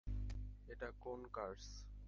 এটা 0.67 0.87
কোন 0.99 1.19
কার্স? 1.33 1.65